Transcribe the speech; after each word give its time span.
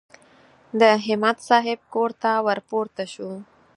د 0.79 0.81
همت 1.05 1.37
صاحب 1.49 1.79
کور 1.93 2.11
ته 2.21 2.31
ور 2.45 2.59
پورته 2.69 3.03
شوو. 3.13 3.33